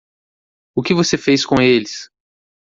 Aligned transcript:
O 0.73 0.81
que 0.81 0.95
você 0.95 1.15
fez 1.15 1.45
com 1.45 1.61
eles? 1.61 2.09